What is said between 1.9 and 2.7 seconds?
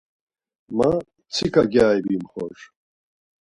bimxor.